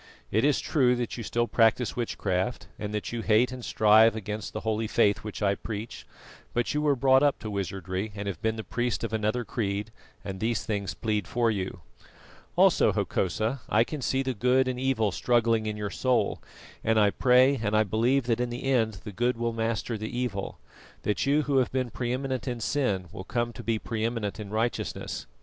It 0.31 0.43
is 0.43 0.59
true 0.59 0.95
that 0.95 1.15
you 1.15 1.23
still 1.23 1.45
practise 1.47 1.95
witchcraft, 1.95 2.65
and 2.79 2.91
that 2.91 3.11
you 3.11 3.21
hate 3.21 3.51
and 3.51 3.63
strive 3.63 4.15
against 4.15 4.51
the 4.51 4.61
holy 4.61 4.87
Faith 4.87 5.19
which 5.19 5.43
I 5.43 5.53
preach; 5.53 6.07
but 6.55 6.73
you 6.73 6.81
were 6.81 6.95
brought 6.95 7.21
up 7.21 7.37
to 7.37 7.51
wizardry 7.51 8.11
and 8.15 8.27
have 8.27 8.41
been 8.41 8.55
the 8.55 8.63
priest 8.63 9.03
of 9.03 9.13
another 9.13 9.45
creed, 9.45 9.91
and 10.25 10.39
these 10.39 10.65
things 10.65 10.95
plead 10.95 11.27
for 11.27 11.51
you. 11.51 11.81
"Also, 12.55 12.91
Hokosa, 12.91 13.61
I 13.69 13.83
can 13.83 14.01
see 14.01 14.23
the 14.23 14.33
good 14.33 14.67
and 14.67 14.79
evil 14.79 15.11
struggling 15.11 15.67
in 15.67 15.77
your 15.77 15.91
soul, 15.91 16.41
and 16.83 16.99
I 16.99 17.11
pray 17.11 17.57
and 17.61 17.77
I 17.77 17.83
believe 17.83 18.23
that 18.23 18.39
in 18.39 18.49
the 18.49 18.63
end 18.63 19.01
the 19.03 19.11
good 19.11 19.37
will 19.37 19.53
master 19.53 19.99
the 19.99 20.09
evil; 20.09 20.57
that 21.03 21.27
you 21.27 21.43
who 21.43 21.57
have 21.57 21.71
been 21.71 21.91
pre 21.91 22.11
eminent 22.11 22.47
in 22.47 22.59
sin 22.59 23.07
will 23.11 23.23
come 23.23 23.53
to 23.53 23.61
be 23.61 23.77
pre 23.77 24.03
eminent 24.03 24.39
in 24.39 24.49
righteousness. 24.49 25.27